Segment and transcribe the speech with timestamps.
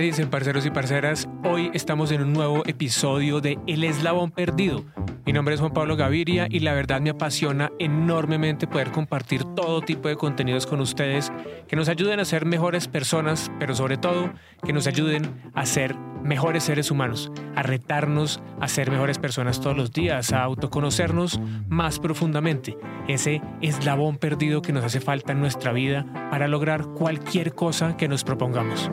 [0.00, 1.28] dicen, parceros y parceras?
[1.44, 4.84] Hoy estamos en un nuevo episodio de El Eslabón Perdido.
[5.30, 9.80] Mi nombre es Juan Pablo Gaviria y la verdad me apasiona enormemente poder compartir todo
[9.80, 11.30] tipo de contenidos con ustedes
[11.68, 14.32] que nos ayuden a ser mejores personas, pero sobre todo
[14.64, 19.76] que nos ayuden a ser mejores seres humanos, a retarnos a ser mejores personas todos
[19.76, 22.76] los días, a autoconocernos más profundamente,
[23.06, 28.08] ese eslabón perdido que nos hace falta en nuestra vida para lograr cualquier cosa que
[28.08, 28.90] nos propongamos.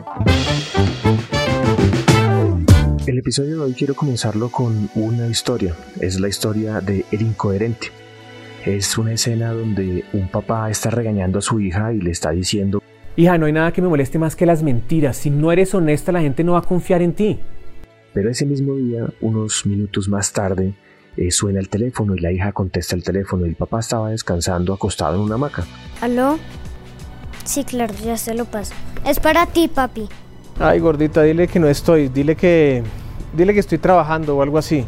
[3.08, 7.86] El episodio de hoy quiero comenzarlo con una historia, es la historia de El Incoherente.
[8.66, 12.82] Es una escena donde un papá está regañando a su hija y le está diciendo
[13.16, 15.16] Hija, no hay nada que me moleste más que las mentiras.
[15.16, 17.40] Si no eres honesta, la gente no va a confiar en ti.
[18.12, 20.74] Pero ese mismo día, unos minutos más tarde,
[21.16, 24.74] eh, suena el teléfono y la hija contesta el teléfono y el papá estaba descansando
[24.74, 25.64] acostado en una hamaca.
[26.02, 26.38] ¿Aló?
[27.46, 28.74] Sí, claro, ya se lo paso.
[29.06, 30.10] Es para ti, papi.
[30.58, 32.08] Ay, gordita, dile que no estoy.
[32.08, 32.82] Dile que.
[33.32, 34.86] Dile que estoy trabajando o algo así.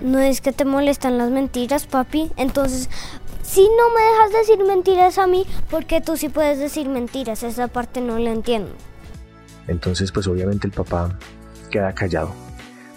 [0.00, 2.30] ¿No es que te molestan las mentiras, papi?
[2.36, 2.90] Entonces,
[3.42, 7.68] si no me dejas decir mentiras a mí, porque tú sí puedes decir mentiras, esa
[7.68, 8.70] parte no la entiendo.
[9.68, 11.16] Entonces, pues obviamente el papá
[11.70, 12.32] queda callado.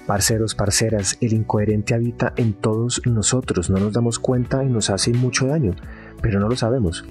[0.08, 5.12] Parceros, parceras, el incoherente habita en todos nosotros, no nos damos cuenta y nos hace
[5.12, 5.76] mucho daño,
[6.22, 7.06] pero no lo sabemos.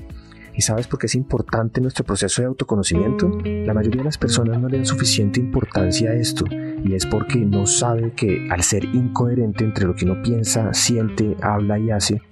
[0.56, 3.28] ¿Y sabes por qué es importante nuestro proceso de autoconocimiento?
[3.44, 7.40] La mayoría de las personas no le dan suficiente importancia a esto, y es porque
[7.40, 12.22] no sabe que al ser incoherente entre lo que uno piensa, siente, habla y hace,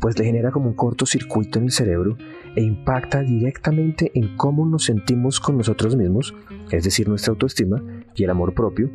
[0.00, 2.16] pues le genera como un cortocircuito en el cerebro
[2.56, 6.34] e impacta directamente en cómo nos sentimos con nosotros mismos,
[6.70, 7.82] es decir, nuestra autoestima
[8.14, 8.90] y el amor propio,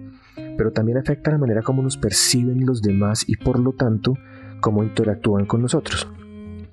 [0.57, 4.15] pero también afecta la manera como nos perciben los demás y por lo tanto
[4.61, 6.07] cómo interactúan con nosotros.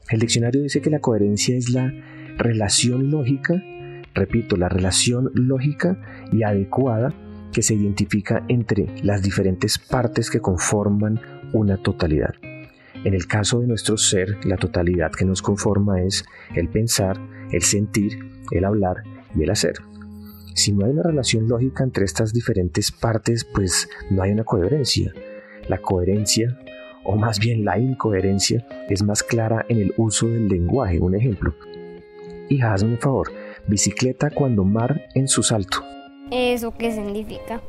[0.08, 1.92] El diccionario dice que la coherencia es la
[2.38, 3.62] relación lógica,
[4.14, 5.98] repito, la relación lógica
[6.32, 7.12] y adecuada
[7.52, 11.20] que se identifica entre las diferentes partes que conforman
[11.52, 12.34] una totalidad.
[13.04, 16.24] En el caso de nuestro ser, la totalidad que nos conforma es
[16.54, 17.18] el pensar,
[17.50, 18.18] el sentir,
[18.50, 19.02] el hablar
[19.34, 19.74] y el hacer.
[20.54, 25.12] Si no hay una relación lógica entre estas diferentes partes, pues no hay una coherencia.
[25.68, 26.58] La coherencia,
[27.06, 31.00] o más bien la incoherencia, es más clara en el uso del lenguaje.
[31.00, 31.54] Un ejemplo.
[32.48, 33.32] Hija, hazme un favor.
[33.66, 35.78] Bicicleta cuando mar en su salto.
[36.30, 37.60] ¿Eso qué significa?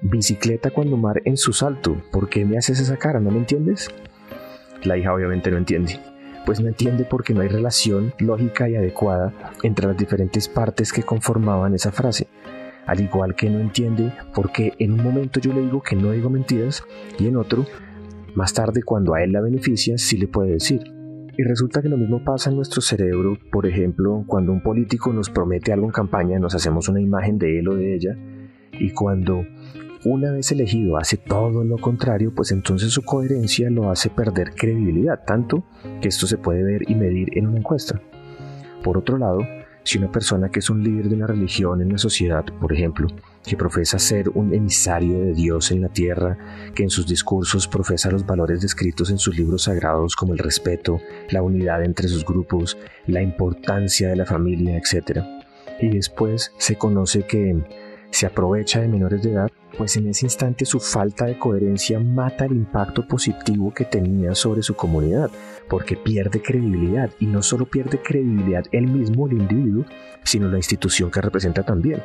[0.00, 1.96] Bicicleta cuando mar en su salto.
[2.12, 3.20] ¿Por qué me haces esa cara?
[3.20, 3.90] ¿No me entiendes?
[4.84, 5.98] La hija obviamente no entiende.
[6.46, 11.02] Pues no entiende porque no hay relación lógica y adecuada entre las diferentes partes que
[11.02, 12.28] conformaban esa frase.
[12.86, 16.28] Al igual que no entiende porque en un momento yo le digo que no digo
[16.28, 16.84] mentiras
[17.18, 17.64] y en otro,
[18.34, 20.82] más tarde cuando a él la beneficia, sí le puede decir.
[21.36, 25.30] Y resulta que lo mismo pasa en nuestro cerebro, por ejemplo, cuando un político nos
[25.30, 28.16] promete algo en campaña, nos hacemos una imagen de él o de ella,
[28.72, 29.44] y cuando
[30.04, 35.24] una vez elegido hace todo lo contrario, pues entonces su coherencia lo hace perder credibilidad,
[35.26, 35.64] tanto
[36.00, 38.00] que esto se puede ver y medir en una encuesta.
[38.82, 39.40] Por otro lado,
[39.82, 43.08] si una persona que es un líder de una religión en la sociedad, por ejemplo,
[43.44, 46.38] que profesa ser un emisario de Dios en la tierra,
[46.74, 50.98] que en sus discursos profesa los valores descritos en sus libros sagrados como el respeto,
[51.30, 55.20] la unidad entre sus grupos, la importancia de la familia, etc.
[55.80, 57.62] Y después se conoce que
[58.10, 62.44] se aprovecha de menores de edad, pues en ese instante su falta de coherencia mata
[62.44, 65.30] el impacto positivo que tenía sobre su comunidad,
[65.68, 69.84] porque pierde credibilidad y no solo pierde credibilidad él mismo, el individuo,
[70.22, 72.02] sino la institución que representa también.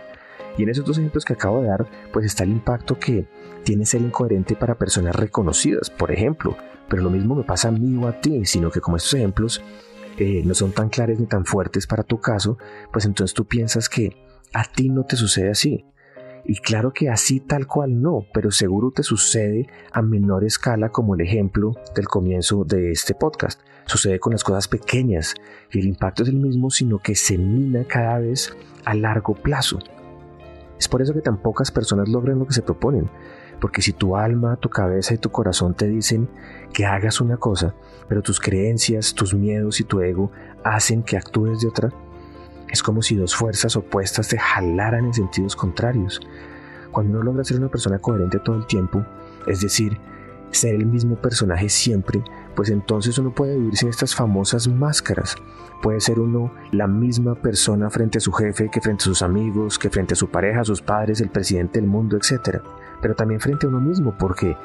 [0.58, 3.28] Y en esos dos ejemplos que acabo de dar, pues está el impacto que
[3.64, 6.58] tiene ser incoherente para personas reconocidas, por ejemplo,
[6.90, 9.62] pero lo mismo me pasa a mí o a ti, sino que como estos ejemplos
[10.18, 12.58] eh, no son tan claros ni tan fuertes para tu caso,
[12.92, 14.18] pues entonces tú piensas que
[14.54, 15.86] a ti no te sucede así.
[16.46, 21.16] Y claro que así tal cual no, pero seguro te sucede a menor escala como
[21.16, 23.62] el ejemplo del comienzo de este podcast.
[23.86, 25.36] Sucede con las cosas pequeñas
[25.72, 28.56] y el impacto es el mismo, sino que se mina cada vez
[28.86, 29.80] a largo plazo.
[30.80, 33.10] Es por eso que tan pocas personas logran lo que se proponen,
[33.60, 36.30] porque si tu alma, tu cabeza y tu corazón te dicen
[36.74, 37.76] que hagas una cosa,
[38.08, 40.32] pero tus creencias, tus miedos y tu ego
[40.64, 41.90] hacen que actúes de otra,
[42.70, 46.22] es como si dos fuerzas opuestas te jalaran en sentidos contrarios.
[46.92, 49.06] Cuando uno logra ser una persona coherente todo el tiempo,
[49.48, 49.98] es decir,
[50.52, 52.24] ser el mismo personaje siempre,
[52.56, 55.36] pues entonces uno puede vivir sin estas famosas máscaras.
[55.82, 59.80] Puede ser uno la misma persona frente a su jefe que frente a sus amigos,
[59.80, 62.60] que frente a su pareja, sus padres, el presidente del mundo, etc.
[63.02, 64.58] Pero también frente a uno mismo, porque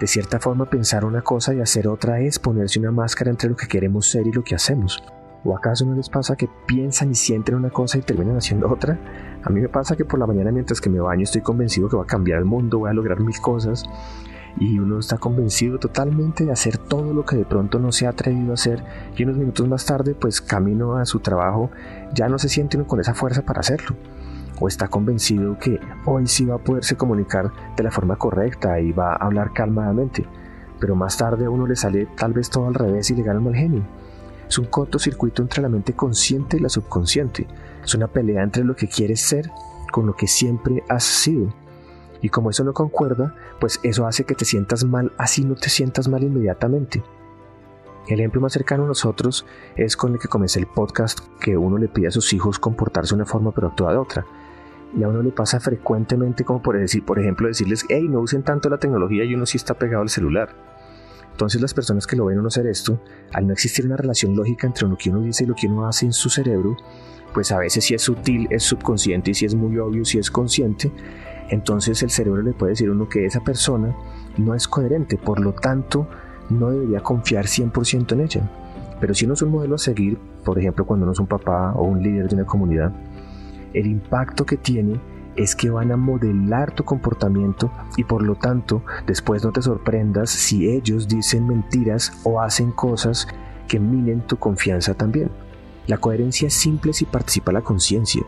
[0.00, 3.56] de cierta forma pensar una cosa y hacer otra es ponerse una máscara entre lo
[3.56, 5.02] que queremos ser y lo que hacemos.
[5.44, 8.98] ¿O acaso no les pasa que piensan y sienten una cosa y terminan haciendo otra?
[9.42, 11.96] A mí me pasa que por la mañana mientras que me baño estoy convencido que
[11.96, 13.84] va a cambiar el mundo, voy a lograr mil cosas
[14.58, 18.10] y uno está convencido totalmente de hacer todo lo que de pronto no se ha
[18.10, 18.84] atrevido a hacer
[19.16, 21.70] y unos minutos más tarde pues camino a su trabajo
[22.14, 23.96] ya no se siente uno con esa fuerza para hacerlo
[24.60, 28.92] o está convencido que hoy sí va a poderse comunicar de la forma correcta y
[28.92, 30.26] va a hablar calmadamente
[30.82, 33.38] pero más tarde a uno le sale tal vez todo al revés y le gana
[33.38, 33.84] el mal genio.
[34.48, 37.46] Es un cortocircuito entre la mente consciente y la subconsciente
[37.84, 39.48] es una pelea entre lo que quieres ser
[39.92, 41.54] con lo que siempre has sido
[42.22, 45.68] y como eso no concuerda, pues eso hace que te sientas mal, así no te
[45.68, 47.02] sientas mal inmediatamente.
[48.08, 49.44] El ejemplo más cercano a nosotros
[49.76, 53.10] es con el que comencé el podcast, que uno le pide a sus hijos comportarse
[53.10, 54.26] de una forma pero actúa de otra.
[54.96, 58.42] Y a uno le pasa frecuentemente como por, decir, por ejemplo decirles, hey, no usen
[58.42, 60.50] tanto la tecnología y uno sí está pegado al celular.
[61.32, 63.00] Entonces las personas que lo ven uno hacer esto,
[63.32, 65.86] al no existir una relación lógica entre lo que uno dice y lo que uno
[65.86, 66.76] hace en su cerebro,
[67.32, 70.30] pues a veces si es sutil es subconsciente y si es muy obvio si es
[70.30, 70.92] consciente,
[71.48, 73.94] entonces el cerebro le puede decir a uno que esa persona
[74.36, 76.06] no es coherente, por lo tanto
[76.50, 78.50] no debería confiar 100% en ella.
[79.00, 81.72] Pero si uno es un modelo a seguir, por ejemplo cuando uno es un papá
[81.72, 82.92] o un líder de una comunidad,
[83.74, 85.00] el impacto que tiene
[85.36, 90.30] es que van a modelar tu comportamiento y por lo tanto después no te sorprendas
[90.30, 93.26] si ellos dicen mentiras o hacen cosas
[93.66, 95.30] que minen tu confianza también.
[95.86, 98.22] La coherencia es simple si participa la conciencia.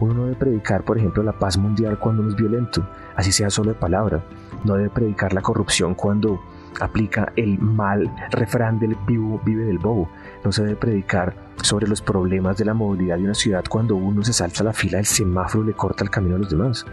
[0.00, 2.86] Uno no debe predicar, por ejemplo, la paz mundial cuando uno es violento,
[3.16, 4.22] así sea solo de palabra.
[4.64, 6.40] No debe predicar la corrupción cuando
[6.80, 10.08] aplica el mal refrán del vivo vive del bobo.
[10.44, 14.22] No se debe predicar sobre los problemas de la movilidad de una ciudad cuando uno
[14.22, 16.86] se salta a la fila del semáforo y le corta el camino a los demás.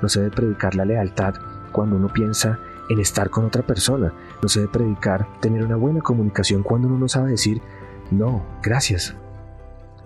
[0.00, 1.34] No se debe predicar la lealtad
[1.72, 2.58] cuando uno piensa
[2.88, 4.12] en estar con otra persona.
[4.42, 7.60] No se debe predicar tener una buena comunicación cuando uno no sabe decir
[8.10, 9.16] no, gracias,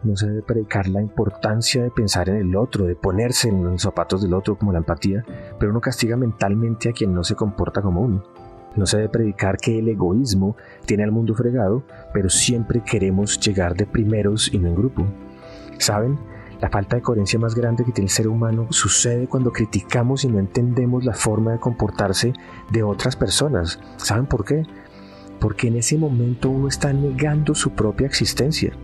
[0.03, 3.83] no se debe predicar la importancia de pensar en el otro, de ponerse en los
[3.83, 5.25] zapatos del otro como la empatía,
[5.59, 8.23] pero uno castiga mentalmente a quien no se comporta como uno.
[8.77, 10.57] No se debe predicar que el egoísmo
[10.87, 11.83] tiene al mundo fregado,
[12.15, 15.05] pero siempre queremos llegar de primeros y no en grupo.
[15.79, 16.19] ¿Saben?
[16.61, 20.29] La falta de coherencia más grande que tiene el ser humano sucede cuando criticamos y
[20.29, 22.33] no entendemos la forma de comportarse
[22.71, 23.81] de otras personas.
[23.97, 24.63] ¿Saben por qué?
[25.41, 28.75] Porque en ese momento uno está negando su propia existencia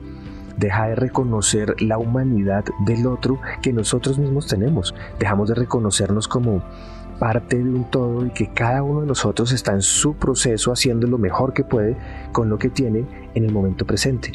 [0.57, 4.95] deja de reconocer la humanidad del otro que nosotros mismos tenemos.
[5.19, 6.63] Dejamos de reconocernos como
[7.19, 11.07] parte de un todo y que cada uno de nosotros está en su proceso haciendo
[11.07, 11.97] lo mejor que puede
[12.33, 14.33] con lo que tiene en el momento presente.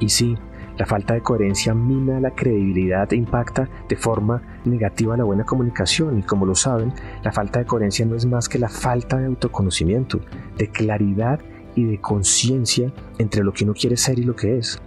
[0.00, 0.36] Y sí,
[0.76, 6.18] la falta de coherencia mina la credibilidad e impacta de forma negativa la buena comunicación
[6.18, 6.92] y como lo saben,
[7.22, 10.20] la falta de coherencia no es más que la falta de autoconocimiento,
[10.58, 11.40] de claridad
[11.76, 14.80] y de conciencia entre lo que uno quiere ser y lo que es.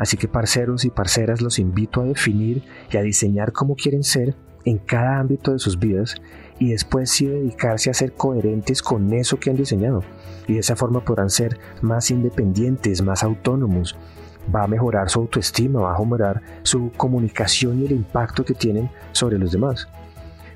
[0.00, 4.34] Así que parceros y parceras los invito a definir y a diseñar cómo quieren ser
[4.64, 6.14] en cada ámbito de sus vidas
[6.58, 10.02] y después sí dedicarse a ser coherentes con eso que han diseñado.
[10.48, 13.94] Y de esa forma podrán ser más independientes, más autónomos.
[14.54, 18.90] Va a mejorar su autoestima, va a mejorar su comunicación y el impacto que tienen
[19.12, 19.86] sobre los demás.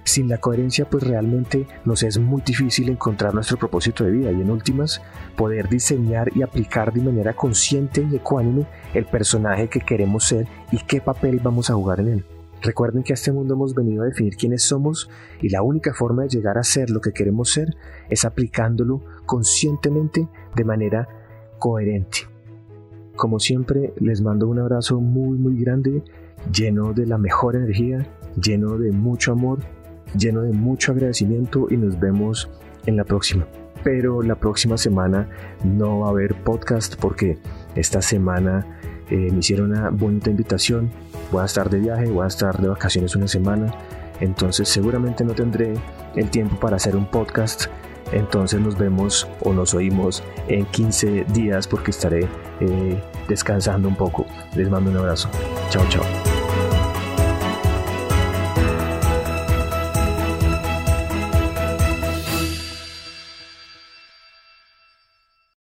[0.05, 4.43] Sin la coherencia pues realmente nos es muy difícil encontrar nuestro propósito de vida y
[4.43, 5.01] en últimas
[5.35, 10.79] poder diseñar y aplicar de manera consciente y ecuánime el personaje que queremos ser y
[10.79, 12.25] qué papel vamos a jugar en él.
[12.61, 15.09] Recuerden que a este mundo hemos venido a definir quiénes somos
[15.41, 17.75] y la única forma de llegar a ser lo que queremos ser
[18.11, 21.09] es aplicándolo conscientemente de manera
[21.59, 22.21] coherente.
[23.17, 26.03] Como siempre, les mando un abrazo muy muy grande,
[26.53, 28.07] lleno de la mejor energía,
[28.37, 29.61] lleno de mucho amor
[30.17, 32.49] lleno de mucho agradecimiento y nos vemos
[32.87, 33.47] en la próxima.
[33.83, 35.29] Pero la próxima semana
[35.63, 37.39] no va a haber podcast porque
[37.75, 38.67] esta semana
[39.11, 40.91] eh, me hicieron una bonita invitación.
[41.31, 43.75] Voy a estar de viaje, voy a estar de vacaciones una semana.
[44.21, 45.75] Entonces seguramente no tendré
[46.17, 47.67] el tiempo para hacer un podcast.
[48.13, 52.29] Entonces nos vemos o nos oímos en 15 días porque estaré
[52.61, 54.27] eh, descansando un poco.
[54.55, 55.29] Les mando un abrazo.
[55.71, 56.34] Chao, chao.